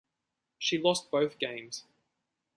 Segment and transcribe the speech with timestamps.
[0.57, 1.83] She lost both games.